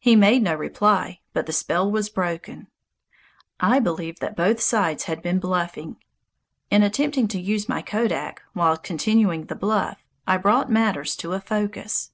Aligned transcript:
He 0.00 0.16
made 0.16 0.42
no 0.42 0.56
reply, 0.56 1.20
but 1.32 1.46
the 1.46 1.52
spell 1.52 1.88
was 1.88 2.08
broken. 2.08 2.66
I 3.60 3.78
believe 3.78 4.18
that 4.18 4.34
both 4.34 4.60
sides 4.60 5.04
had 5.04 5.22
been 5.22 5.38
bluffing. 5.38 5.98
In 6.72 6.82
attempting 6.82 7.28
to 7.28 7.40
use 7.40 7.68
my 7.68 7.80
kodak 7.80 8.42
while 8.52 8.76
continuing 8.76 9.44
the 9.44 9.54
bluff, 9.54 10.02
I 10.26 10.38
brought 10.38 10.72
matters 10.72 11.14
to 11.18 11.34
a 11.34 11.40
focus. 11.40 12.10